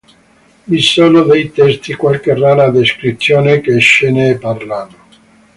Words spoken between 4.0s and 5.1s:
ne parlano.